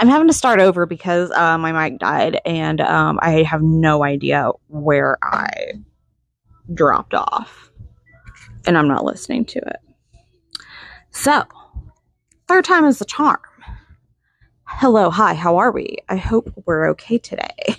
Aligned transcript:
I'm 0.00 0.08
having 0.08 0.28
to 0.28 0.34
start 0.34 0.60
over 0.60 0.86
because 0.86 1.30
uh, 1.32 1.58
my 1.58 1.72
mic 1.72 1.98
died 1.98 2.40
and 2.46 2.80
um, 2.80 3.18
I 3.20 3.42
have 3.42 3.60
no 3.60 4.02
idea 4.02 4.50
where 4.68 5.18
I 5.22 5.74
dropped 6.72 7.12
off. 7.12 7.70
And 8.66 8.78
I'm 8.78 8.88
not 8.88 9.04
listening 9.04 9.44
to 9.46 9.58
it. 9.58 9.76
So, 11.10 11.44
third 12.48 12.64
time 12.64 12.86
is 12.86 12.98
the 12.98 13.04
charm. 13.04 13.40
Hello, 14.64 15.10
hi, 15.10 15.34
how 15.34 15.58
are 15.58 15.70
we? 15.70 15.98
I 16.08 16.16
hope 16.16 16.50
we're 16.64 16.88
okay 16.92 17.18
today. 17.18 17.76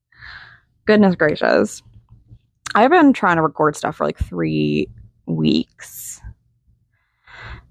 Goodness 0.84 1.14
gracious. 1.14 1.82
I've 2.74 2.90
been 2.90 3.14
trying 3.14 3.36
to 3.36 3.42
record 3.42 3.74
stuff 3.74 3.96
for 3.96 4.04
like 4.04 4.18
three 4.18 4.90
weeks. 5.24 6.20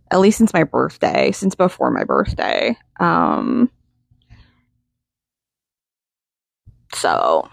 At 0.10 0.20
least 0.20 0.40
since 0.40 0.54
my 0.54 0.64
birthday, 0.64 1.32
since 1.32 1.54
before 1.54 1.92
my 1.92 2.04
birthday. 2.04 2.76
Um, 3.00 3.70
so, 6.96 7.48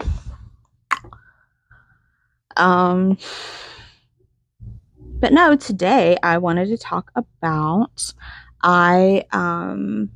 um, 2.57 3.19
but 5.21 5.33
no, 5.33 5.57
today 5.57 6.17
I 6.23 6.39
wanted 6.39 6.67
to 6.69 6.79
talk 6.79 7.11
about 7.15 8.13
I 8.63 9.25
um 9.33 10.11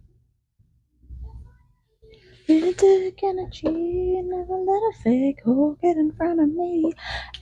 energy, 3.25 4.21
never 4.23 4.57
let 4.57 4.83
a 4.83 4.93
fake 5.03 5.43
hole 5.45 5.79
get 5.83 5.97
in 5.97 6.13
front 6.13 6.41
of 6.41 6.49
me. 6.49 6.93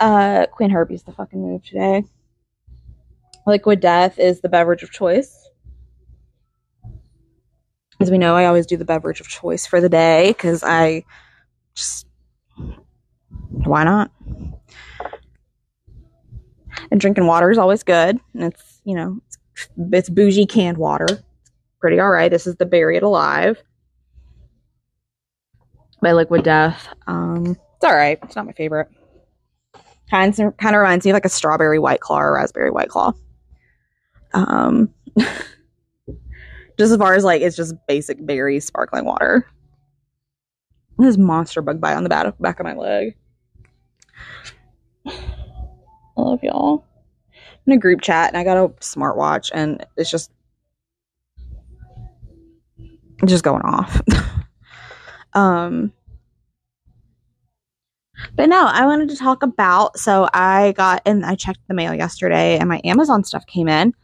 Uh, 0.01 0.47
Queen 0.47 0.71
Herbie's 0.71 1.03
the 1.03 1.13
fucking 1.13 1.41
move 1.41 1.65
today. 1.65 2.05
Liquid 3.47 3.81
Death 3.81 4.19
is 4.19 4.41
the 4.41 4.49
beverage 4.49 4.83
of 4.83 4.91
choice. 4.91 5.49
As 8.01 8.11
we 8.11 8.19
know, 8.19 8.37
I 8.37 8.47
always 8.47 8.67
do 8.67 8.77
the 8.77 8.85
beverage 8.85 9.21
of 9.21 9.29
choice 9.29 9.67
for 9.67 9.81
the 9.81 9.89
day 9.89 10.29
because 10.29 10.63
I 10.65 11.05
just 11.75 12.07
why 13.51 13.85
not? 13.85 14.11
And 16.91 17.01
drinking 17.01 17.27
water 17.27 17.51
is 17.51 17.59
always 17.59 17.83
good, 17.83 18.19
and 18.35 18.45
it's 18.45 18.81
you 18.85 18.95
know 18.95 19.21
it's, 19.27 19.39
it's 19.93 20.11
bougie 20.11 20.47
canned 20.47 20.79
water. 20.79 21.07
Pretty 21.81 22.01
all 22.01 22.11
right. 22.11 22.31
This 22.31 22.47
is 22.47 22.57
the 22.57 22.67
Berry 22.67 22.97
It 22.97 23.03
Alive 23.03 23.63
by 26.01 26.13
Liquid 26.13 26.45
Death. 26.45 26.89
Um, 27.07 27.57
it's 27.77 27.85
all 27.85 27.95
right. 27.95 28.19
It's 28.23 28.37
not 28.37 28.47
my 28.47 28.53
favorite. 28.53 28.89
Kind 30.11 30.39
of, 30.39 30.57
kind 30.59 30.77
of 30.77 30.81
reminds 30.81 31.05
me 31.05 31.11
of 31.11 31.15
like 31.15 31.25
a 31.25 31.31
strawberry 31.31 31.79
white 31.79 32.01
claw 32.01 32.21
or 32.21 32.35
raspberry 32.35 32.71
white 32.71 32.89
claw. 32.89 33.15
Um, 34.35 34.93
just 36.79 36.93
as 36.93 36.97
far 36.97 37.15
as 37.15 37.25
like 37.25 37.43
it's 37.43 37.57
just 37.57 37.75
basic 37.89 38.25
berry 38.25 38.61
sparkling 38.61 39.05
water. 39.05 39.47
This 40.99 41.17
monster 41.17 41.63
bug 41.63 41.81
bite 41.81 41.95
on 41.95 42.03
the 42.03 42.09
back 42.09 42.35
back 42.39 42.61
of 42.61 42.65
my 42.65 42.75
leg. 42.75 43.17
I 45.07 46.21
love 46.21 46.43
y'all. 46.43 46.85
I'm 47.35 47.73
in 47.73 47.79
a 47.79 47.81
group 47.81 48.01
chat 48.01 48.29
and 48.29 48.37
I 48.37 48.45
got 48.45 48.57
a 48.57 48.69
smartwatch 48.81 49.51
and 49.53 49.85
it's 49.97 50.11
just 50.11 50.31
just 53.25 53.45
going 53.45 53.63
off. 53.63 54.01
um 55.35 55.93
but 58.37 58.49
no, 58.49 58.67
I 58.67 58.87
wanted 58.87 59.09
to 59.09 59.17
talk 59.17 59.43
about 59.43 59.99
so 59.99 60.29
I 60.33 60.73
got 60.73 61.03
and 61.07 61.25
I 61.25 61.35
checked 61.35 61.67
the 61.67 61.75
mail 61.75 61.95
yesterday 61.95 62.59
and 62.59 62.69
my 62.69 62.81
Amazon 62.85 63.25
stuff 63.25 63.47
came 63.47 63.69
in. 63.69 63.95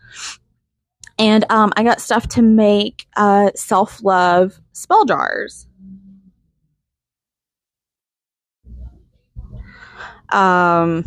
And 1.19 1.45
um 1.51 1.73
I 1.77 1.85
got 1.85 2.01
stuff 2.01 2.27
to 2.29 2.43
make 2.43 3.07
uh 3.17 3.51
self-love 3.55 4.61
spell 4.73 5.05
jars. 5.05 5.68
Um 10.31 11.05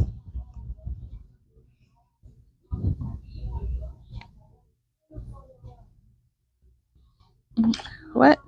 what? 8.13 8.39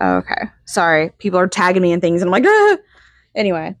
Okay. 0.00 0.34
Sorry. 0.64 1.10
People 1.18 1.38
are 1.38 1.46
tagging 1.46 1.82
me 1.82 1.92
and 1.92 2.02
things 2.02 2.22
and 2.22 2.28
I'm 2.28 2.32
like, 2.32 2.44
ah! 2.46 2.76
anyway. 3.34 3.74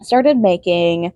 I 0.00 0.04
started 0.04 0.36
making 0.36 1.12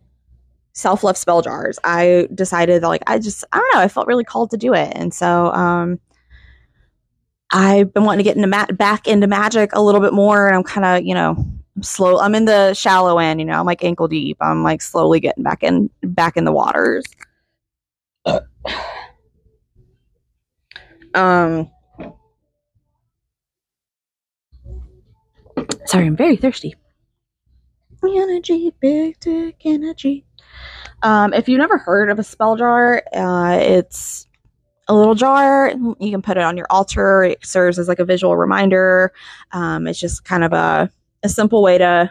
self 0.72 1.04
love 1.04 1.16
spell 1.16 1.43
jars. 1.43 1.78
I 1.84 2.28
decided 2.34 2.82
that 2.82 2.88
like 2.88 3.03
I 3.06 3.19
just 3.19 3.44
I 3.53 3.59
don't 3.59 3.75
know, 3.75 3.81
I 3.81 3.88
felt 3.88 4.06
really 4.06 4.25
called 4.25 4.50
to 4.53 4.56
do 4.56 4.75
it. 4.75 4.93
And 4.97 5.12
so 5.15 5.53
um 5.53 6.00
I've 7.53 7.93
been 7.93 8.05
wanting 8.05 8.19
to 8.19 8.25
get 8.25 8.37
into 8.37 8.49
ma- 8.49 8.66
back 8.66 9.09
into 9.09 9.27
magic 9.27 9.71
a 9.72 9.83
little 9.83 10.00
bit 10.00 10.12
more 10.12 10.47
and 10.47 10.56
I'm 10.56 10.62
kind 10.62 10.84
of, 10.84 11.05
you 11.06 11.15
know, 11.15 11.34
I'm 11.77 11.83
slow 11.83 12.19
I'm 12.21 12.34
in 12.34 12.44
the 12.44 12.75
shallow 12.75 13.19
end, 13.19 13.41
you 13.41 13.47
know, 13.47 13.59
I'm 13.59 13.66
like 13.66 13.83
ankle 13.84 14.09
deep. 14.09 14.37
I'm 14.41 14.62
like 14.62 14.83
slowly 14.83 15.21
getting 15.21 15.43
back 15.43 15.62
in 15.62 15.91
back 16.03 16.37
in 16.37 16.44
the 16.44 16.53
waters. 16.53 17.05
um 21.15 21.71
Sorry, 25.87 26.06
I'm 26.06 26.17
very 26.17 26.37
thirsty. 26.37 26.75
Energy, 28.05 28.72
big 28.81 29.19
dick 29.21 29.56
energy. 29.65 30.25
Um, 31.03 31.34
if 31.34 31.49
you've 31.49 31.59
never 31.59 31.78
heard 31.78 32.11
of 32.11 32.19
a 32.19 32.22
spell 32.22 32.56
jar, 32.56 33.03
uh, 33.15 33.59
it's 33.61 34.27
a 34.91 34.95
little 34.95 35.15
jar. 35.15 35.73
You 36.01 36.11
can 36.11 36.21
put 36.21 36.37
it 36.37 36.43
on 36.43 36.56
your 36.56 36.67
altar. 36.69 37.23
It 37.23 37.47
serves 37.47 37.78
as 37.78 37.87
like 37.87 38.01
a 38.01 38.05
visual 38.05 38.37
reminder. 38.37 39.12
Um, 39.53 39.87
it's 39.87 40.01
just 40.01 40.25
kind 40.25 40.43
of 40.43 40.53
a, 40.53 40.91
a 41.23 41.28
simple 41.28 41.62
way 41.62 41.78
to 41.78 42.11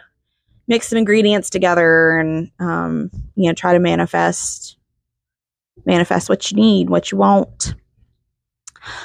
mix 0.66 0.88
some 0.88 0.98
ingredients 0.98 1.50
together 1.50 2.18
and 2.18 2.50
um, 2.58 3.10
you 3.34 3.48
know 3.48 3.52
try 3.52 3.74
to 3.74 3.78
manifest 3.78 4.78
manifest 5.84 6.28
what 6.30 6.50
you 6.50 6.56
need, 6.56 6.88
what 6.88 7.12
you 7.12 7.18
want. 7.18 7.74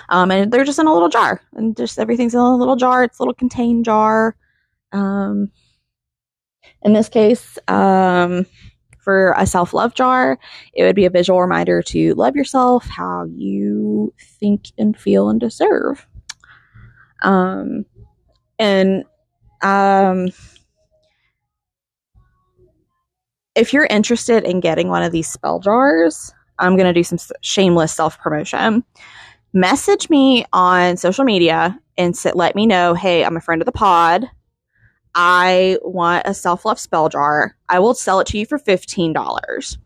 Um, 0.07 0.31
and 0.31 0.51
they're 0.51 0.63
just 0.63 0.79
in 0.79 0.87
a 0.87 0.93
little 0.93 1.09
jar, 1.09 1.41
and 1.53 1.75
just 1.75 1.99
everything's 1.99 2.33
in 2.33 2.39
a 2.39 2.55
little 2.55 2.77
jar. 2.77 3.03
It's 3.03 3.19
a 3.19 3.21
little 3.21 3.33
contained 3.33 3.83
jar. 3.83 4.37
Um, 4.93 5.51
in 6.81 6.93
this 6.93 7.09
case, 7.09 7.57
um, 7.67 8.45
for 9.05 9.33
a 9.37 9.45
self 9.45 9.73
love 9.73 9.93
jar, 9.93 10.37
it 10.73 10.83
would 10.83 10.95
be 10.95 11.05
a 11.05 11.09
visual 11.09 11.39
reminder 11.39 11.81
to 11.83 12.13
love 12.15 12.35
yourself 12.35 12.85
how 12.87 13.25
you 13.35 14.13
think 14.19 14.71
and 14.77 14.97
feel 14.97 15.29
and 15.29 15.39
deserve. 15.39 16.05
Um, 17.23 17.85
and 18.59 19.05
um, 19.61 20.29
if 23.55 23.71
you're 23.71 23.85
interested 23.85 24.43
in 24.43 24.59
getting 24.59 24.89
one 24.89 25.03
of 25.03 25.11
these 25.13 25.29
spell 25.29 25.59
jars, 25.59 26.33
I'm 26.59 26.75
going 26.75 26.87
to 26.87 26.93
do 26.93 27.03
some 27.03 27.19
shameless 27.41 27.93
self 27.93 28.19
promotion. 28.19 28.83
Message 29.53 30.09
me 30.09 30.45
on 30.51 30.97
social 30.97 31.23
media 31.23 31.79
and 31.97 32.17
sit, 32.17 32.35
let 32.35 32.55
me 32.55 32.65
know, 32.65 32.93
hey, 32.93 33.23
I'm 33.23 33.37
a 33.37 33.41
friend 33.41 33.61
of 33.61 33.65
the 33.65 33.71
pod. 33.71 34.29
I 35.15 35.79
want 35.81 36.23
a 36.25 36.33
self 36.33 36.65
love 36.65 36.79
spell 36.79 37.09
jar. 37.09 37.55
I 37.69 37.79
will 37.79 37.93
sell 37.93 38.19
it 38.19 38.27
to 38.27 38.37
you 38.37 38.45
for 38.45 38.59
$15. 38.59 39.77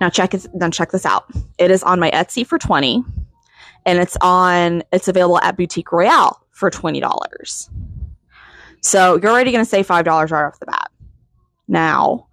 Now 0.00 0.08
check 0.08 0.34
it, 0.34 0.46
then 0.54 0.70
check 0.70 0.92
this 0.92 1.04
out. 1.04 1.24
It 1.58 1.70
is 1.70 1.82
on 1.82 1.98
my 1.98 2.10
Etsy 2.12 2.46
for 2.46 2.58
20 2.58 3.04
and 3.84 3.98
it's 3.98 4.16
on 4.20 4.82
it's 4.92 5.08
available 5.08 5.40
at 5.40 5.56
Boutique 5.56 5.90
Royale 5.92 6.40
for 6.52 6.70
$20. 6.70 7.70
So 8.80 9.18
you're 9.20 9.30
already 9.30 9.50
going 9.50 9.64
to 9.64 9.68
save 9.68 9.86
$5 9.86 10.06
right 10.06 10.46
off 10.46 10.60
the 10.60 10.66
bat. 10.66 10.90
Now, 11.66 12.28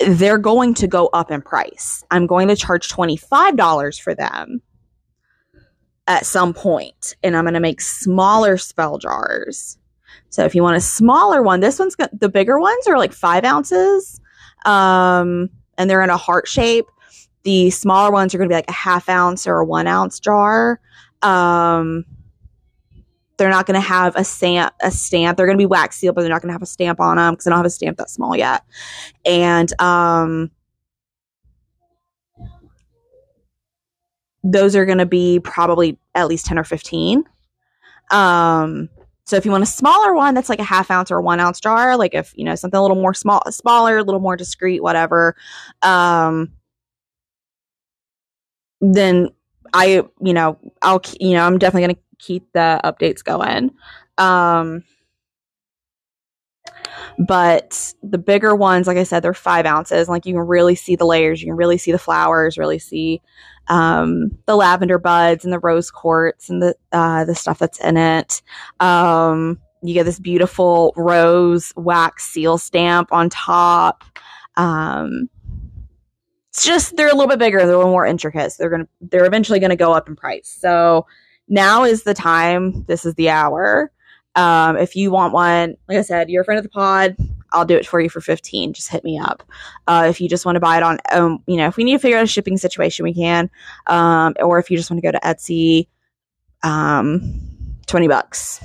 they're 0.00 0.38
going 0.38 0.74
to 0.74 0.86
go 0.86 1.08
up 1.12 1.30
in 1.30 1.40
price. 1.40 2.04
I'm 2.10 2.26
going 2.26 2.48
to 2.48 2.56
charge 2.56 2.88
$25 2.88 4.00
for 4.00 4.14
them 4.14 4.60
at 6.06 6.26
some 6.26 6.52
point, 6.52 7.16
and 7.22 7.36
I'm 7.36 7.44
going 7.44 7.54
to 7.54 7.60
make 7.60 7.80
smaller 7.80 8.56
spell 8.56 8.98
jars. 8.98 9.78
So 10.30 10.44
if 10.44 10.54
you 10.54 10.62
want 10.62 10.76
a 10.76 10.80
smaller 10.80 11.42
one, 11.42 11.60
this 11.60 11.78
one's 11.78 11.94
got 11.94 12.18
the 12.18 12.28
bigger 12.28 12.58
ones 12.58 12.86
are 12.86 12.98
like 12.98 13.12
five 13.12 13.44
ounces, 13.44 14.20
um, 14.64 15.48
and 15.78 15.88
they're 15.88 16.02
in 16.02 16.10
a 16.10 16.16
heart 16.16 16.48
shape. 16.48 16.86
The 17.44 17.70
smaller 17.70 18.10
ones 18.10 18.34
are 18.34 18.38
going 18.38 18.48
to 18.48 18.52
be 18.52 18.56
like 18.56 18.68
a 18.68 18.72
half 18.72 19.08
ounce 19.08 19.46
or 19.46 19.58
a 19.58 19.64
one 19.64 19.86
ounce 19.86 20.18
jar. 20.18 20.80
Um, 21.22 22.04
they're 23.36 23.50
not 23.50 23.66
going 23.66 23.80
to 23.80 23.86
have 23.86 24.14
a 24.16 24.24
stamp. 24.24 24.74
A 24.80 24.90
stamp. 24.90 25.36
They're 25.36 25.46
going 25.46 25.58
to 25.58 25.62
be 25.62 25.66
wax 25.66 25.96
sealed, 25.96 26.14
but 26.14 26.22
they're 26.22 26.30
not 26.30 26.42
going 26.42 26.50
to 26.50 26.54
have 26.54 26.62
a 26.62 26.66
stamp 26.66 27.00
on 27.00 27.16
them 27.16 27.34
because 27.34 27.46
I 27.46 27.50
don't 27.50 27.58
have 27.58 27.66
a 27.66 27.70
stamp 27.70 27.98
that 27.98 28.10
small 28.10 28.36
yet. 28.36 28.62
And 29.24 29.80
um, 29.80 30.50
those 34.44 34.76
are 34.76 34.84
going 34.84 34.98
to 34.98 35.06
be 35.06 35.40
probably 35.40 35.98
at 36.14 36.28
least 36.28 36.46
10 36.46 36.58
or 36.58 36.64
15. 36.64 37.24
Um, 38.10 38.90
so 39.24 39.36
if 39.36 39.46
you 39.46 39.50
want 39.50 39.62
a 39.64 39.66
smaller 39.66 40.14
one 40.14 40.34
that's 40.34 40.50
like 40.50 40.58
a 40.58 40.64
half 40.64 40.90
ounce 40.90 41.10
or 41.10 41.20
one 41.22 41.40
ounce 41.40 41.58
jar, 41.58 41.96
like 41.96 42.14
if 42.14 42.34
you 42.36 42.44
know 42.44 42.54
something 42.54 42.78
a 42.78 42.82
little 42.82 42.96
more 42.96 43.14
small, 43.14 43.42
smaller, 43.50 43.96
a 43.96 44.02
little 44.02 44.20
more 44.20 44.36
discreet, 44.36 44.82
whatever, 44.82 45.34
um, 45.80 46.52
then 48.82 49.30
I, 49.72 50.02
you 50.20 50.34
know, 50.34 50.58
I'll, 50.82 51.00
you 51.18 51.32
know, 51.32 51.46
I'm 51.46 51.58
definitely 51.58 51.86
going 51.86 51.96
to 51.96 52.02
keep 52.18 52.52
the 52.52 52.80
updates 52.84 53.24
going. 53.24 53.70
Um, 54.18 54.84
but 57.18 57.94
the 58.02 58.18
bigger 58.18 58.54
ones, 58.54 58.86
like 58.86 58.96
I 58.96 59.04
said, 59.04 59.20
they're 59.20 59.34
five 59.34 59.66
ounces. 59.66 60.08
Like 60.08 60.26
you 60.26 60.34
can 60.34 60.42
really 60.42 60.74
see 60.74 60.96
the 60.96 61.06
layers, 61.06 61.40
you 61.40 61.48
can 61.48 61.56
really 61.56 61.78
see 61.78 61.92
the 61.92 61.98
flowers, 61.98 62.58
really 62.58 62.78
see 62.78 63.22
um, 63.68 64.36
the 64.46 64.56
lavender 64.56 64.98
buds 64.98 65.44
and 65.44 65.52
the 65.52 65.58
rose 65.58 65.90
quartz 65.90 66.50
and 66.50 66.62
the 66.62 66.74
uh, 66.92 67.24
the 67.24 67.34
stuff 67.34 67.58
that's 67.58 67.80
in 67.80 67.96
it. 67.96 68.42
Um, 68.80 69.60
you 69.82 69.94
get 69.94 70.04
this 70.04 70.18
beautiful 70.18 70.92
rose 70.96 71.72
wax 71.76 72.24
seal 72.24 72.58
stamp 72.58 73.12
on 73.12 73.30
top. 73.30 74.04
Um, 74.56 75.28
it's 76.50 76.64
just 76.64 76.96
they're 76.96 77.08
a 77.10 77.14
little 77.14 77.28
bit 77.28 77.38
bigger, 77.38 77.58
they're 77.58 77.74
a 77.74 77.78
little 77.78 77.90
more 77.90 78.06
intricate. 78.06 78.52
So 78.52 78.62
they're 78.62 78.70
gonna 78.70 78.88
they're 79.00 79.26
eventually 79.26 79.60
gonna 79.60 79.76
go 79.76 79.92
up 79.92 80.08
in 80.08 80.16
price. 80.16 80.56
So 80.60 81.06
now 81.48 81.84
is 81.84 82.04
the 82.04 82.14
time. 82.14 82.84
This 82.84 83.04
is 83.04 83.14
the 83.14 83.28
hour. 83.28 83.90
Um, 84.36 84.76
if 84.76 84.96
you 84.96 85.10
want 85.10 85.32
one, 85.32 85.76
like 85.88 85.98
I 85.98 86.02
said, 86.02 86.28
you're 86.28 86.42
a 86.42 86.44
friend 86.44 86.58
of 86.58 86.64
the 86.64 86.70
pod. 86.70 87.16
I'll 87.52 87.64
do 87.64 87.76
it 87.76 87.86
for 87.86 88.00
you 88.00 88.08
for 88.08 88.20
15. 88.20 88.72
Just 88.72 88.88
hit 88.88 89.04
me 89.04 89.18
up. 89.18 89.44
Uh, 89.86 90.06
if 90.10 90.20
you 90.20 90.28
just 90.28 90.44
want 90.44 90.56
to 90.56 90.60
buy 90.60 90.76
it 90.76 90.82
on, 90.82 90.98
um, 91.12 91.42
you 91.46 91.56
know, 91.56 91.68
if 91.68 91.76
we 91.76 91.84
need 91.84 91.92
to 91.92 91.98
figure 92.00 92.18
out 92.18 92.24
a 92.24 92.26
shipping 92.26 92.56
situation, 92.56 93.04
we 93.04 93.14
can. 93.14 93.48
Um, 93.86 94.34
or 94.40 94.58
if 94.58 94.70
you 94.70 94.76
just 94.76 94.90
want 94.90 95.02
to 95.02 95.06
go 95.06 95.12
to 95.12 95.20
Etsy, 95.20 95.86
um, 96.64 97.40
20 97.86 98.08
bucks. 98.08 98.62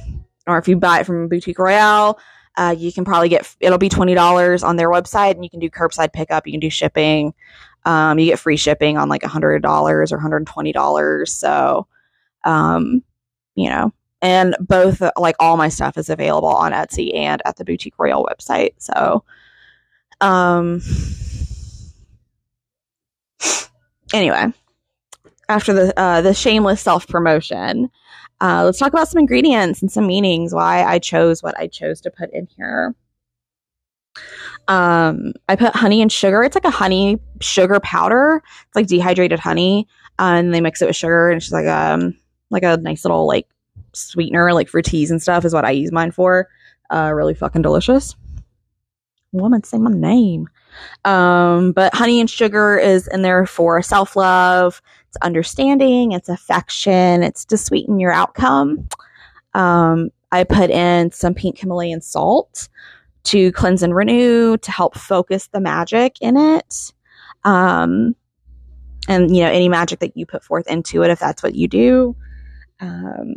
Or 0.47 0.57
if 0.57 0.67
you 0.67 0.75
buy 0.75 1.01
it 1.01 1.05
from 1.05 1.27
Boutique 1.27 1.59
Royale, 1.59 2.17
uh, 2.57 2.73
you 2.75 2.91
can 2.91 3.05
probably 3.05 3.29
get, 3.29 3.55
it'll 3.59 3.77
be 3.77 3.89
$20 3.89 4.63
on 4.63 4.75
their 4.75 4.89
website 4.89 5.31
and 5.31 5.43
you 5.43 5.49
can 5.49 5.59
do 5.59 5.69
curbside 5.69 6.11
pickup. 6.11 6.47
You 6.47 6.53
can 6.53 6.59
do 6.59 6.69
shipping. 6.69 7.33
Um, 7.85 8.17
you 8.17 8.25
get 8.25 8.39
free 8.39 8.57
shipping 8.57 8.97
on 8.97 9.07
like 9.07 9.21
$100 9.21 9.63
or 9.63 10.05
$120. 10.05 11.27
So, 11.27 11.87
um, 12.43 13.03
you 13.55 13.69
know, 13.69 13.93
and 14.21 14.55
both 14.59 15.01
like 15.17 15.35
all 15.39 15.57
my 15.57 15.69
stuff 15.69 15.97
is 15.97 16.09
available 16.09 16.49
on 16.49 16.71
Etsy 16.71 17.15
and 17.15 17.41
at 17.45 17.55
the 17.57 17.65
Boutique 17.65 17.97
Royale 17.97 18.25
website. 18.25 18.73
So, 18.77 19.23
um, 20.21 20.81
anyway, 24.13 24.53
after 25.47 25.73
the 25.73 25.99
uh, 25.99 26.21
the 26.21 26.33
shameless 26.33 26.81
self 26.81 27.07
promotion, 27.07 27.89
uh, 28.41 28.63
let's 28.65 28.79
talk 28.79 28.93
about 28.93 29.07
some 29.07 29.19
ingredients 29.19 29.81
and 29.81 29.91
some 29.91 30.07
meanings. 30.07 30.53
Why 30.53 30.83
I 30.83 30.99
chose 30.99 31.41
what 31.41 31.57
I 31.57 31.67
chose 31.67 32.01
to 32.01 32.11
put 32.11 32.31
in 32.33 32.47
here. 32.57 32.95
Um, 34.67 35.33
I 35.47 35.55
put 35.55 35.75
honey 35.75 36.01
and 36.01 36.11
sugar. 36.11 36.43
It's 36.43 36.55
like 36.55 36.65
a 36.65 36.69
honey 36.69 37.19
sugar 37.41 37.79
powder. 37.79 38.43
It's 38.67 38.75
like 38.75 38.87
dehydrated 38.87 39.39
honey, 39.39 39.87
uh, 40.19 40.33
and 40.35 40.53
they 40.53 40.61
mix 40.61 40.81
it 40.81 40.87
with 40.87 40.95
sugar, 40.95 41.29
and 41.29 41.41
it's 41.41 41.51
like 41.51 41.67
um 41.67 42.15
like 42.49 42.63
a 42.63 42.77
nice 42.77 43.05
little 43.05 43.25
like 43.25 43.47
sweetener, 43.99 44.53
like 44.53 44.69
for 44.69 44.81
teas 44.81 45.11
and 45.11 45.21
stuff, 45.21 45.45
is 45.45 45.53
what 45.53 45.65
I 45.65 45.71
use 45.71 45.91
mine 45.91 46.11
for. 46.11 46.47
Uh, 46.89 47.11
really 47.13 47.33
fucking 47.33 47.61
delicious. 47.61 48.15
Woman, 49.31 49.63
say 49.63 49.77
my 49.77 49.91
name. 49.91 50.47
Um, 51.05 51.71
but 51.71 51.93
honey 51.93 52.19
and 52.19 52.29
sugar 52.29 52.77
is 52.77 53.07
in 53.07 53.21
there 53.21 53.45
for 53.45 53.81
self 53.81 54.15
love, 54.15 54.81
it's 55.07 55.17
understanding, 55.17 56.11
it's 56.11 56.29
affection, 56.29 57.23
it's 57.23 57.45
to 57.45 57.57
sweeten 57.57 57.99
your 57.99 58.11
outcome. 58.11 58.87
Um, 59.53 60.09
I 60.31 60.43
put 60.43 60.69
in 60.69 61.11
some 61.11 61.33
pink 61.33 61.59
Himalayan 61.59 62.01
salt 62.01 62.69
to 63.25 63.51
cleanse 63.51 63.83
and 63.83 63.95
renew, 63.95 64.57
to 64.57 64.71
help 64.71 64.95
focus 64.95 65.47
the 65.47 65.59
magic 65.59 66.17
in 66.21 66.37
it. 66.37 66.93
Um, 67.43 68.15
and 69.07 69.35
you 69.35 69.43
know, 69.43 69.49
any 69.49 69.69
magic 69.69 69.99
that 69.99 70.15
you 70.15 70.25
put 70.25 70.43
forth 70.43 70.67
into 70.67 71.03
it, 71.03 71.09
if 71.09 71.19
that's 71.19 71.43
what 71.43 71.55
you 71.55 71.67
do. 71.67 72.15
Um, 72.79 73.35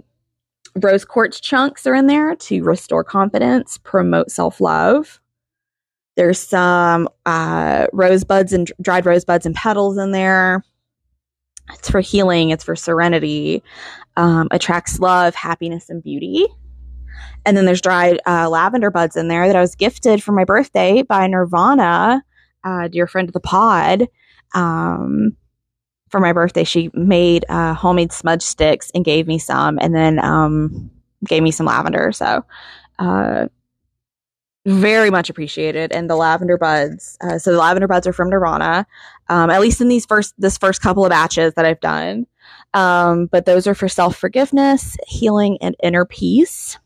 rose 0.80 1.04
quartz 1.04 1.40
chunks 1.40 1.86
are 1.86 1.94
in 1.94 2.06
there 2.06 2.34
to 2.36 2.62
restore 2.62 3.04
confidence, 3.04 3.78
promote 3.78 4.30
self 4.30 4.60
love. 4.60 5.20
There's 6.16 6.38
some 6.38 7.08
uh, 7.24 7.86
rosebuds 7.92 8.52
and 8.52 8.70
dried 8.80 9.06
rosebuds 9.06 9.46
and 9.46 9.54
petals 9.54 9.96
in 9.96 10.12
there. 10.12 10.62
It's 11.72 11.90
for 11.90 12.00
healing, 12.00 12.50
it's 12.50 12.64
for 12.64 12.76
serenity, 12.76 13.62
um, 14.16 14.48
attracts 14.50 14.98
love, 14.98 15.34
happiness, 15.34 15.88
and 15.88 16.02
beauty. 16.02 16.46
And 17.46 17.56
then 17.56 17.64
there's 17.64 17.80
dried 17.80 18.20
uh, 18.26 18.48
lavender 18.48 18.90
buds 18.90 19.16
in 19.16 19.28
there 19.28 19.46
that 19.46 19.56
I 19.56 19.60
was 19.60 19.74
gifted 19.74 20.22
for 20.22 20.32
my 20.32 20.44
birthday 20.44 21.02
by 21.02 21.26
Nirvana, 21.26 22.22
uh, 22.64 22.88
dear 22.88 23.06
friend 23.06 23.28
of 23.28 23.32
the 23.32 23.40
pod. 23.40 24.06
Um, 24.54 25.36
for 26.12 26.20
my 26.20 26.32
birthday, 26.32 26.62
she 26.62 26.90
made 26.92 27.44
uh, 27.48 27.72
homemade 27.72 28.12
smudge 28.12 28.42
sticks 28.42 28.92
and 28.94 29.02
gave 29.04 29.26
me 29.26 29.38
some, 29.38 29.78
and 29.80 29.94
then 29.94 30.22
um, 30.22 30.90
gave 31.24 31.42
me 31.42 31.50
some 31.50 31.66
lavender. 31.66 32.12
So, 32.12 32.44
uh, 32.98 33.48
very 34.66 35.10
much 35.10 35.28
appreciated. 35.28 35.90
And 35.90 36.08
the 36.08 36.14
lavender 36.14 36.56
buds, 36.56 37.18
uh, 37.20 37.38
so 37.38 37.50
the 37.50 37.58
lavender 37.58 37.88
buds 37.88 38.06
are 38.06 38.12
from 38.12 38.30
Nirvana, 38.30 38.86
um, 39.28 39.50
at 39.50 39.60
least 39.60 39.80
in 39.80 39.88
these 39.88 40.06
first 40.06 40.34
this 40.38 40.58
first 40.58 40.82
couple 40.82 41.04
of 41.04 41.10
batches 41.10 41.54
that 41.54 41.64
I've 41.64 41.80
done. 41.80 42.26
Um, 42.74 43.26
but 43.26 43.46
those 43.46 43.66
are 43.66 43.74
for 43.74 43.88
self 43.88 44.14
forgiveness, 44.16 44.96
healing, 45.08 45.58
and 45.62 45.74
inner 45.82 46.04
peace. 46.04 46.78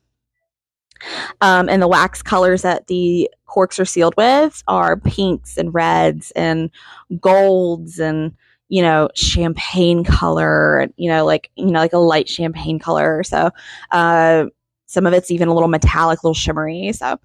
Um, 1.40 1.68
and 1.68 1.82
the 1.82 1.88
wax 1.88 2.22
colors 2.22 2.62
that 2.62 2.86
the 2.86 3.28
corks 3.44 3.78
are 3.78 3.84
sealed 3.84 4.14
with 4.16 4.62
are 4.66 4.96
pinks 4.96 5.58
and 5.58 5.74
reds 5.74 6.30
and 6.30 6.70
golds 7.20 7.98
and 7.98 8.32
you 8.68 8.82
know, 8.82 9.08
champagne 9.14 10.04
color, 10.04 10.88
you 10.96 11.08
know, 11.08 11.24
like, 11.24 11.50
you 11.56 11.66
know, 11.66 11.78
like 11.78 11.92
a 11.92 11.98
light 11.98 12.28
champagne 12.28 12.78
color. 12.78 13.22
So, 13.22 13.50
uh, 13.92 14.46
some 14.86 15.06
of 15.06 15.12
it's 15.12 15.30
even 15.30 15.48
a 15.48 15.54
little 15.54 15.68
metallic, 15.68 16.24
little 16.24 16.34
shimmery. 16.34 16.92
So, 16.92 17.18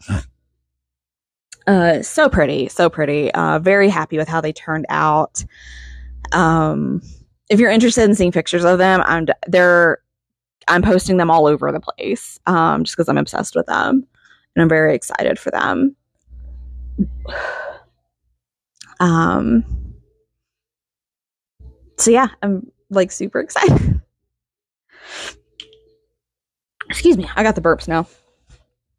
uh, 1.68 2.02
so 2.02 2.30
pretty, 2.30 2.68
so 2.70 2.90
pretty. 2.90 3.32
Uh, 3.34 3.60
very 3.60 3.90
happy 3.90 4.18
with 4.18 4.28
how 4.28 4.42
they 4.42 4.54
turned 4.54 4.86
out. 4.90 5.44
Um, 6.32 7.02
if 7.50 7.60
you're 7.60 7.72
interested 7.72 8.04
in 8.04 8.16
seeing 8.16 8.32
pictures 8.32 8.64
of 8.64 8.78
them, 8.78 9.02
I'm, 9.06 9.28
they're, 9.48 10.00
I'm 10.68 10.84
posting 10.84 11.18
them 11.18 11.32
all 11.32 11.48
over 11.48 11.72
the 11.72 11.80
place, 11.80 12.40
um, 12.46 12.84
just 12.84 12.96
because 12.96 13.10
I'm 13.10 13.18
obsessed 13.18 13.56
with 13.56 13.66
them 13.66 14.08
and 14.56 14.62
I'm 14.62 14.70
very 14.70 14.96
excited 14.96 15.40
for 15.40 15.52
them. 15.52 15.96
Um, 19.00 19.81
so 22.02 22.12
yeah, 22.12 22.28
I'm 22.42 22.72
like 22.90 23.12
super 23.12 23.40
excited. 23.40 24.02
Excuse 26.90 27.18
me, 27.18 27.30
I 27.36 27.44
got 27.44 27.56
the 27.56 27.62
burps 27.62 27.88
now. 27.88 28.08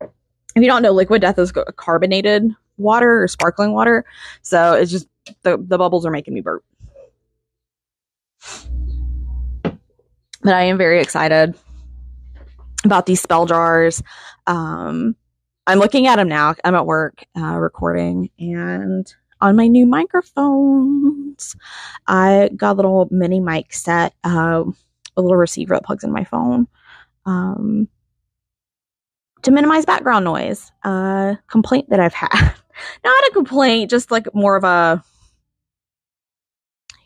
If 0.00 0.62
you 0.62 0.66
don't 0.66 0.82
know, 0.82 0.92
liquid 0.92 1.21
death 1.21 1.38
is 1.38 1.52
carbonated 1.76 2.50
water 2.76 3.23
or 3.23 3.28
sparkling 3.28 3.73
water, 3.73 4.04
so 4.42 4.75
it's 4.75 4.90
just 4.90 5.09
the 5.42 5.56
the 5.59 5.78
bubbles 5.78 6.06
are 6.06 6.11
making 6.11 6.35
me 6.35 6.40
burp. 6.40 6.64
But 10.42 10.54
I 10.54 10.62
am 10.64 10.78
very 10.78 11.00
excited 11.00 11.54
about 12.85 13.06
these 13.06 13.21
spell 13.21 13.47
jars. 13.47 14.02
Um, 14.47 15.16
I'm 15.66 15.78
looking 15.78 16.06
at 16.06 16.16
them 16.16 16.28
now. 16.28 16.54
I'm 16.64 16.75
at 16.75 16.87
work 16.87 17.25
uh, 17.37 17.59
recording, 17.59 18.30
and 18.38 19.12
on 19.40 19.56
my 19.56 19.68
new 19.68 19.87
I 22.06 22.50
got 22.56 22.72
a 22.72 22.76
little 22.76 23.08
mini 23.11 23.40
mic 23.40 23.72
set, 23.72 24.14
uh, 24.25 24.64
a 25.16 25.20
little 25.22 25.37
receiver 25.37 25.75
that 25.75 25.84
plugs 25.84 26.04
in 26.04 26.12
my 26.12 26.25
phone 26.25 26.66
um, 27.26 27.88
to 29.42 29.50
minimize 29.50 29.84
background 29.84 30.25
noise. 30.25 30.70
Uh, 30.82 31.37
complaint 31.49 31.90
that 31.90 32.00
I've 32.00 32.14
had. 32.14 32.54
Not 33.04 33.28
a 33.28 33.30
complaint, 33.32 33.90
just 33.90 34.11
like 34.11 34.34
more 34.34 34.56
of 34.56 34.64
a 34.64 35.02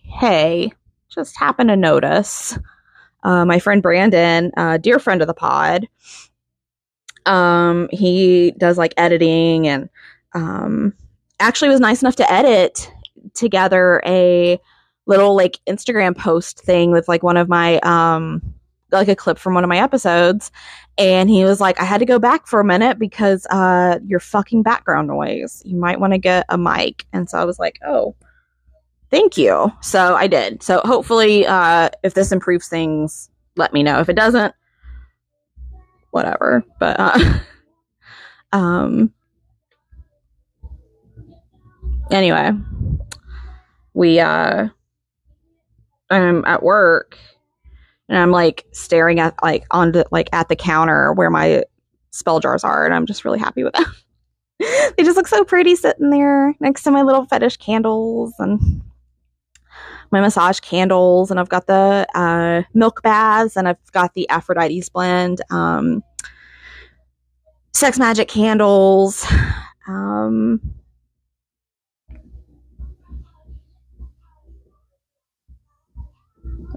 hey, 0.02 0.72
just 1.08 1.38
happened 1.38 1.68
to 1.68 1.76
notice. 1.76 2.58
Uh, 3.22 3.44
my 3.44 3.58
friend 3.58 3.82
Brandon, 3.82 4.52
uh, 4.56 4.78
dear 4.78 4.98
friend 4.98 5.20
of 5.20 5.26
the 5.26 5.34
pod, 5.34 5.88
um, 7.26 7.88
he 7.90 8.52
does 8.56 8.78
like 8.78 8.94
editing 8.96 9.66
and 9.66 9.88
um, 10.34 10.94
actually 11.40 11.68
was 11.68 11.80
nice 11.80 12.02
enough 12.02 12.16
to 12.16 12.32
edit 12.32 12.90
together 13.34 14.02
a 14.06 14.60
little 15.06 15.36
like 15.36 15.58
Instagram 15.68 16.16
post 16.16 16.60
thing 16.60 16.90
with 16.90 17.08
like 17.08 17.22
one 17.22 17.36
of 17.36 17.48
my 17.48 17.78
um 17.80 18.42
like 18.92 19.08
a 19.08 19.16
clip 19.16 19.38
from 19.38 19.54
one 19.54 19.64
of 19.64 19.68
my 19.68 19.78
episodes. 19.78 20.50
And 20.98 21.28
he 21.28 21.44
was 21.44 21.60
like 21.60 21.80
I 21.80 21.84
had 21.84 21.98
to 21.98 22.06
go 22.06 22.18
back 22.18 22.46
for 22.46 22.60
a 22.60 22.64
minute 22.64 22.98
because 22.98 23.46
uh 23.50 23.98
your 24.04 24.20
fucking 24.20 24.62
background 24.62 25.08
noise. 25.08 25.62
You 25.64 25.76
might 25.76 26.00
want 26.00 26.12
to 26.12 26.18
get 26.18 26.46
a 26.48 26.58
mic. 26.58 27.04
And 27.12 27.28
so 27.28 27.38
I 27.38 27.44
was 27.44 27.58
like 27.58 27.78
oh 27.86 28.14
thank 29.10 29.36
you. 29.36 29.72
So 29.82 30.14
I 30.14 30.26
did. 30.26 30.62
So 30.62 30.80
hopefully 30.84 31.46
uh 31.46 31.90
if 32.02 32.14
this 32.14 32.32
improves 32.32 32.68
things 32.68 33.30
let 33.56 33.72
me 33.72 33.82
know. 33.82 34.00
If 34.00 34.08
it 34.08 34.16
doesn't 34.16 34.54
whatever. 36.16 36.64
But 36.80 36.96
uh, 36.98 37.38
um, 38.52 39.12
anyway, 42.10 42.52
we 43.96 44.20
uh, 44.20 44.68
I'm 46.10 46.44
at 46.44 46.62
work 46.62 47.18
and 48.08 48.18
I'm 48.18 48.30
like 48.30 48.66
staring 48.72 49.18
at 49.18 49.34
like 49.42 49.64
onto 49.70 50.04
like 50.12 50.28
at 50.32 50.48
the 50.48 50.54
counter 50.54 51.12
where 51.14 51.30
my 51.30 51.64
spell 52.10 52.38
jars 52.38 52.62
are, 52.62 52.84
and 52.84 52.94
I'm 52.94 53.06
just 53.06 53.24
really 53.24 53.38
happy 53.38 53.64
with 53.64 53.72
them. 53.72 53.86
they 54.60 55.02
just 55.02 55.16
look 55.16 55.26
so 55.26 55.44
pretty 55.44 55.74
sitting 55.74 56.10
there 56.10 56.54
next 56.60 56.82
to 56.84 56.90
my 56.90 57.02
little 57.02 57.24
fetish 57.24 57.56
candles 57.56 58.34
and 58.38 58.82
my 60.12 60.20
massage 60.20 60.60
candles, 60.60 61.30
and 61.30 61.40
I've 61.40 61.48
got 61.48 61.66
the 61.66 62.06
uh, 62.14 62.62
milk 62.74 63.02
baths, 63.02 63.56
and 63.56 63.66
I've 63.66 63.92
got 63.92 64.12
the 64.12 64.28
Aphrodite's 64.28 64.90
blend, 64.90 65.40
um, 65.50 66.04
sex 67.72 67.98
magic 67.98 68.28
candles. 68.28 69.26
Um, 69.88 70.60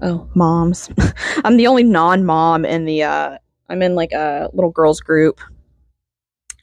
oh, 0.02 0.28
moms. 0.34 0.90
I'm 1.44 1.56
the 1.56 1.66
only 1.66 1.84
non-mom 1.84 2.64
in 2.64 2.84
the. 2.84 3.02
Uh, 3.02 3.38
I'm 3.68 3.82
in 3.82 3.94
like 3.94 4.12
a 4.12 4.48
little 4.52 4.70
girls 4.70 5.00
group 5.00 5.40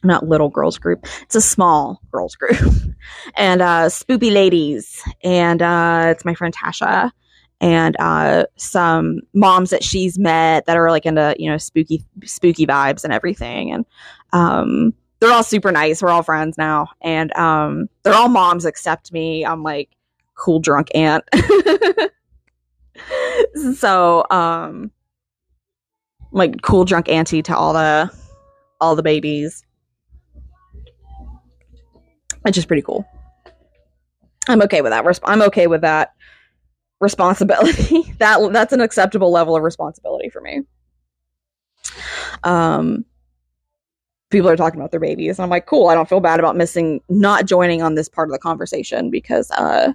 not 0.04 0.28
little 0.28 0.48
girls 0.48 0.78
group. 0.78 1.06
It's 1.22 1.34
a 1.34 1.40
small 1.40 2.00
girls 2.12 2.34
group. 2.36 2.58
and 3.36 3.60
uh 3.60 3.86
Spoopy 3.86 4.32
Ladies. 4.32 5.02
And 5.22 5.62
uh 5.62 6.06
it's 6.08 6.24
my 6.24 6.34
friend 6.34 6.54
Tasha 6.54 7.10
and 7.60 7.96
uh 7.98 8.44
some 8.56 9.20
moms 9.34 9.70
that 9.70 9.82
she's 9.82 10.18
met 10.18 10.66
that 10.66 10.76
are 10.76 10.90
like 10.90 11.06
into, 11.06 11.34
you 11.38 11.50
know, 11.50 11.58
spooky 11.58 12.04
spooky 12.24 12.66
vibes 12.66 13.04
and 13.04 13.12
everything. 13.12 13.72
And 13.72 13.84
um 14.32 14.94
they're 15.20 15.32
all 15.32 15.42
super 15.42 15.72
nice. 15.72 16.00
We're 16.02 16.10
all 16.10 16.22
friends 16.22 16.56
now. 16.56 16.88
And 17.00 17.34
um 17.36 17.88
they're 18.02 18.14
all 18.14 18.28
moms 18.28 18.64
except 18.64 19.12
me. 19.12 19.44
I'm 19.44 19.62
like 19.62 19.90
cool 20.34 20.60
drunk 20.60 20.88
aunt. 20.94 21.24
so 23.76 24.24
um 24.30 24.90
like 26.32 26.60
cool 26.62 26.84
drunk 26.84 27.08
auntie 27.08 27.42
to 27.42 27.56
all 27.56 27.72
the 27.72 28.10
all 28.80 28.94
the 28.94 29.02
babies 29.02 29.64
which 32.42 32.56
is 32.56 32.66
pretty 32.66 32.82
cool. 32.82 33.06
I'm 34.48 34.62
okay 34.62 34.80
with 34.80 34.92
that. 34.92 35.20
I'm 35.24 35.42
okay 35.42 35.66
with 35.66 35.82
that 35.82 36.14
responsibility. 37.00 38.02
that 38.18 38.52
that's 38.52 38.72
an 38.72 38.80
acceptable 38.80 39.30
level 39.30 39.56
of 39.56 39.62
responsibility 39.62 40.30
for 40.30 40.40
me. 40.40 40.62
Um, 42.44 43.04
people 44.30 44.48
are 44.48 44.56
talking 44.56 44.80
about 44.80 44.90
their 44.90 45.00
babies, 45.00 45.38
and 45.38 45.44
I'm 45.44 45.50
like, 45.50 45.66
cool. 45.66 45.88
I 45.88 45.94
don't 45.94 46.08
feel 46.08 46.20
bad 46.20 46.40
about 46.40 46.56
missing, 46.56 47.00
not 47.08 47.46
joining 47.46 47.82
on 47.82 47.94
this 47.94 48.08
part 48.08 48.28
of 48.28 48.32
the 48.32 48.38
conversation 48.38 49.10
because, 49.10 49.50
uh, 49.52 49.92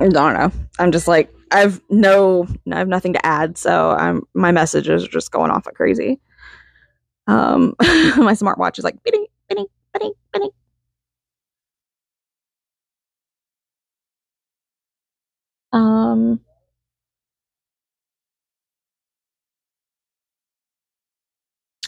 I 0.00 0.08
don't 0.08 0.34
know. 0.34 0.50
I'm 0.78 0.92
just 0.92 1.08
like, 1.08 1.30
I've 1.50 1.80
no, 1.88 2.46
I 2.72 2.78
have 2.78 2.88
nothing 2.88 3.12
to 3.12 3.24
add, 3.26 3.56
so 3.56 3.90
I'm 3.92 4.22
my 4.34 4.50
messages 4.52 5.04
are 5.04 5.08
just 5.08 5.30
going 5.30 5.50
off 5.50 5.66
like 5.66 5.76
crazy. 5.76 6.20
Um, 7.26 7.74
my 7.80 8.34
smartwatch 8.34 8.78
is 8.78 8.84
like, 8.84 9.02
bitty, 9.02 9.26
bitty, 9.48 9.66
bitty, 9.92 10.10
bitty. 10.32 10.48
Um, 15.72 16.40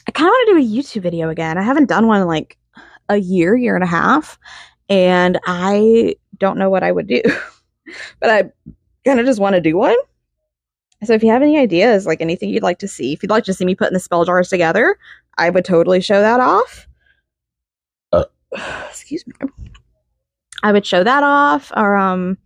I 0.08 0.10
kind 0.12 0.28
of 0.28 0.30
want 0.32 0.48
to 0.48 0.54
do 0.54 0.58
a 0.58 0.82
YouTube 0.82 1.02
video 1.02 1.28
again. 1.28 1.58
I 1.58 1.62
haven't 1.62 1.88
done 1.88 2.06
one 2.06 2.20
in 2.22 2.26
like 2.28 2.56
a 3.08 3.16
year, 3.16 3.56
year 3.56 3.74
and 3.74 3.84
a 3.84 3.86
half, 3.86 4.38
and 4.88 5.38
I 5.46 6.16
don't 6.38 6.58
know 6.58 6.70
what 6.70 6.82
I 6.82 6.92
would 6.92 7.06
do, 7.06 7.22
but 8.20 8.30
I 8.30 8.50
kind 9.04 9.20
of 9.20 9.26
just 9.26 9.40
want 9.40 9.54
to 9.54 9.60
do 9.60 9.76
one. 9.76 9.96
So 11.04 11.12
if 11.12 11.22
you 11.22 11.30
have 11.30 11.42
any 11.42 11.58
ideas, 11.58 12.06
like 12.06 12.20
anything 12.20 12.48
you'd 12.48 12.62
like 12.62 12.78
to 12.78 12.88
see, 12.88 13.12
if 13.12 13.22
you'd 13.22 13.30
like 13.30 13.44
to 13.44 13.54
see 13.54 13.64
me 13.64 13.74
putting 13.74 13.92
the 13.92 14.00
spell 14.00 14.24
jars 14.24 14.48
together, 14.48 14.98
I 15.36 15.50
would 15.50 15.64
totally 15.64 16.00
show 16.00 16.20
that 16.20 16.40
off. 16.40 16.88
Uh. 18.12 18.24
Excuse 18.88 19.26
me. 19.26 19.34
I 20.62 20.72
would 20.72 20.86
show 20.86 21.04
that 21.04 21.22
off, 21.22 21.70
or 21.76 21.96
um, 21.96 22.38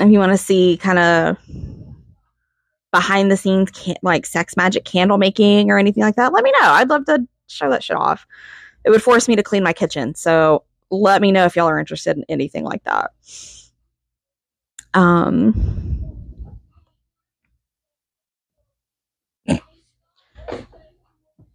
if 0.00 0.10
you 0.10 0.18
want 0.18 0.32
to 0.32 0.38
see 0.38 0.76
kind 0.76 0.98
of 0.98 1.36
behind 2.92 3.30
the 3.30 3.36
scenes, 3.36 3.70
can- 3.70 3.96
like 4.02 4.26
sex 4.26 4.56
magic 4.56 4.84
candle 4.84 5.18
making 5.18 5.70
or 5.70 5.78
anything 5.78 6.02
like 6.02 6.16
that, 6.16 6.32
let 6.32 6.44
me 6.44 6.52
know. 6.60 6.68
I'd 6.68 6.90
love 6.90 7.06
to 7.06 7.26
show 7.46 7.70
that 7.70 7.82
shit 7.82 7.96
off. 7.96 8.26
It 8.84 8.90
would 8.90 9.02
force 9.02 9.28
me 9.28 9.36
to 9.36 9.42
clean 9.42 9.62
my 9.62 9.72
kitchen, 9.72 10.14
so 10.14 10.64
let 10.90 11.20
me 11.20 11.32
know 11.32 11.44
if 11.44 11.56
y'all 11.56 11.68
are 11.68 11.78
interested 11.78 12.16
in 12.16 12.24
anything 12.28 12.64
like 12.64 12.84
that. 12.84 13.10
Um 14.94 15.86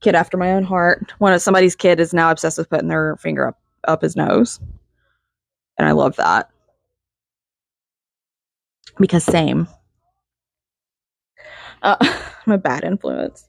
kid 0.02 0.16
after 0.16 0.36
my 0.38 0.52
own 0.52 0.64
heart. 0.64 1.14
One 1.20 1.34
of 1.34 1.42
somebody's 1.42 1.76
kid 1.76 2.00
is 2.00 2.14
now 2.14 2.32
obsessed 2.32 2.58
with 2.58 2.70
putting 2.70 2.90
their 2.90 3.16
finger 3.18 3.48
up 3.48 3.60
up 3.88 4.02
his 4.02 4.16
nose, 4.16 4.60
and 5.78 5.88
I 5.88 5.92
love 5.92 6.16
that 6.18 6.50
because 9.00 9.24
same. 9.24 9.68
Uh, 11.82 11.96
I'm 12.46 12.54
a 12.54 12.58
bad 12.58 12.84
influence. 12.84 13.48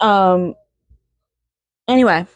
Um. 0.00 0.54
Anyway, 1.88 2.26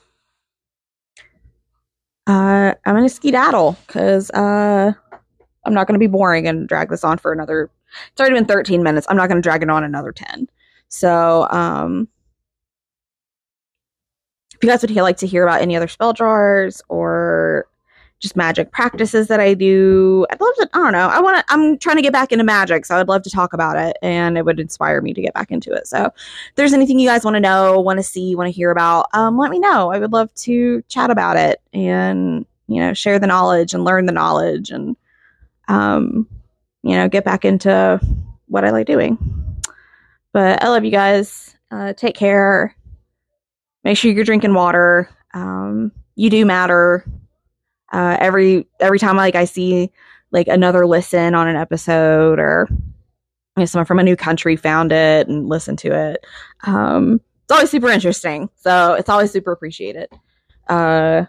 uh, 2.26 2.74
I'm 2.84 2.94
gonna 2.94 3.08
skedaddle 3.08 3.76
because 3.86 4.30
uh, 4.30 4.92
I'm 5.64 5.74
not 5.74 5.86
gonna 5.86 5.98
be 5.98 6.06
boring 6.06 6.46
and 6.46 6.68
drag 6.68 6.90
this 6.90 7.04
on 7.04 7.18
for 7.18 7.32
another. 7.32 7.70
It's 8.10 8.20
already 8.20 8.34
been 8.34 8.46
13 8.46 8.82
minutes. 8.82 9.06
I'm 9.10 9.16
not 9.16 9.28
gonna 9.28 9.42
drag 9.42 9.62
it 9.62 9.70
on 9.70 9.84
another 9.84 10.12
10. 10.12 10.48
So, 10.88 11.48
um, 11.50 12.08
if 14.54 14.62
you 14.62 14.68
guys 14.68 14.82
would 14.82 14.90
like 14.92 15.16
to 15.18 15.26
hear 15.26 15.42
about 15.42 15.60
any 15.60 15.76
other 15.76 15.88
spell 15.88 16.12
jars 16.12 16.80
or 16.88 17.66
just 18.20 18.36
magic 18.36 18.70
practices 18.70 19.28
that 19.28 19.40
I 19.40 19.54
do, 19.54 20.26
I'd 20.30 20.40
love 20.40 20.54
to. 20.56 20.68
I 20.72 20.78
don't 20.78 20.92
know. 20.92 21.08
I 21.08 21.20
want 21.20 21.38
to. 21.38 21.52
I'm 21.52 21.78
trying 21.78 21.96
to 21.96 22.02
get 22.02 22.12
back 22.12 22.32
into 22.32 22.44
magic, 22.44 22.86
so 22.86 22.96
I'd 22.96 23.08
love 23.08 23.22
to 23.22 23.30
talk 23.30 23.52
about 23.52 23.76
it, 23.76 23.96
and 24.02 24.38
it 24.38 24.44
would 24.44 24.60
inspire 24.60 25.00
me 25.00 25.12
to 25.14 25.20
get 25.20 25.34
back 25.34 25.50
into 25.50 25.72
it. 25.72 25.86
So, 25.86 26.06
if 26.06 26.54
there's 26.54 26.72
anything 26.72 26.98
you 26.98 27.08
guys 27.08 27.24
want 27.24 27.34
to 27.34 27.40
know, 27.40 27.80
want 27.80 27.98
to 27.98 28.02
see, 28.02 28.34
want 28.34 28.48
to 28.48 28.52
hear 28.52 28.70
about, 28.70 29.06
um, 29.12 29.36
let 29.36 29.50
me 29.50 29.58
know. 29.58 29.92
I 29.92 29.98
would 29.98 30.12
love 30.12 30.32
to 30.34 30.82
chat 30.88 31.10
about 31.10 31.36
it 31.36 31.60
and 31.72 32.46
you 32.66 32.80
know 32.80 32.94
share 32.94 33.18
the 33.18 33.26
knowledge 33.26 33.74
and 33.74 33.84
learn 33.84 34.06
the 34.06 34.12
knowledge 34.12 34.70
and 34.70 34.96
um, 35.68 36.26
you 36.82 36.92
know 36.96 37.08
get 37.08 37.24
back 37.24 37.44
into 37.44 38.00
what 38.46 38.64
I 38.64 38.70
like 38.70 38.86
doing. 38.86 39.18
But 40.32 40.62
I 40.62 40.68
love 40.68 40.84
you 40.84 40.90
guys. 40.90 41.56
Uh, 41.70 41.92
take 41.92 42.14
care 42.14 42.74
make 43.84 43.98
sure 43.98 44.10
you're 44.10 44.24
drinking 44.24 44.54
water. 44.54 45.08
Um, 45.34 45.92
you 46.16 46.30
do 46.30 46.44
matter. 46.44 47.04
Uh, 47.94 48.16
every 48.18 48.66
every 48.80 48.98
time 48.98 49.16
like 49.16 49.36
I 49.36 49.44
see 49.44 49.88
like 50.32 50.48
another 50.48 50.84
listen 50.84 51.32
on 51.32 51.46
an 51.46 51.54
episode 51.54 52.40
or 52.40 52.66
you 52.68 52.76
know, 53.56 53.64
someone 53.66 53.86
from 53.86 54.00
a 54.00 54.02
new 54.02 54.16
country 54.16 54.56
found 54.56 54.90
it 54.90 55.28
and 55.28 55.48
listened 55.48 55.78
to 55.78 55.94
it. 55.94 56.26
Um, 56.64 57.20
it's 57.44 57.52
always 57.52 57.70
super 57.70 57.88
interesting. 57.88 58.50
So 58.56 58.94
it's 58.94 59.08
always 59.08 59.30
super 59.30 59.52
appreciated. 59.52 60.08
Uh, 60.68 61.26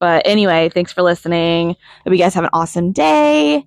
but 0.00 0.26
anyway, 0.26 0.70
thanks 0.70 0.94
for 0.94 1.02
listening. 1.02 1.76
Hope 2.04 2.12
you 2.12 2.16
guys 2.16 2.32
have 2.32 2.44
an 2.44 2.50
awesome 2.54 2.92
day. 2.92 3.66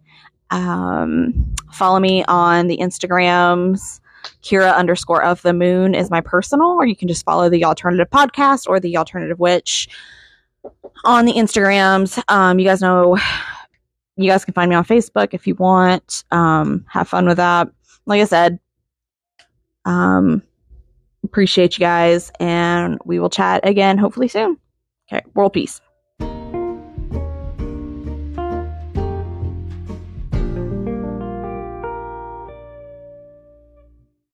Um, 0.50 1.54
follow 1.72 2.00
me 2.00 2.24
on 2.28 2.66
the 2.66 2.78
Instagrams. 2.78 4.00
Kira 4.42 4.76
underscore 4.76 5.24
of 5.24 5.44
the 5.44 5.54
moon 5.54 5.94
is 5.94 6.10
my 6.10 6.22
personal, 6.22 6.70
or 6.70 6.88
you 6.88 6.96
can 6.96 7.08
just 7.08 7.24
follow 7.24 7.50
the 7.50 7.62
Yallternative 7.62 8.10
podcast 8.10 8.68
or 8.68 8.80
the 8.80 8.92
Yallternative 8.92 9.38
witch 9.38 9.88
on 11.04 11.26
the 11.26 11.34
Instagrams. 11.34 12.22
Um, 12.28 12.60
you 12.60 12.66
guys 12.66 12.82
know 12.82 13.18
you 14.18 14.30
guys 14.30 14.46
can 14.46 14.54
find 14.54 14.70
me 14.70 14.76
on 14.76 14.86
Facebook 14.86 15.34
if 15.34 15.46
you 15.46 15.56
want. 15.56 16.24
Um, 16.32 16.86
have 16.90 17.08
fun 17.08 17.26
with 17.26 17.38
that. 17.38 17.70
Like 18.06 18.22
I 18.22 18.26
said, 18.26 18.60
um, 19.86 20.42
appreciate 21.24 21.78
you 21.78 21.82
guys, 21.82 22.32
and 22.40 22.98
we 23.06 23.20
will 23.20 23.30
chat 23.30 23.68
again 23.68 23.98
hopefully 23.98 24.28
soon. 24.28 24.58
Okay, 25.12 25.24
world 25.34 25.54
peace. 25.54 25.82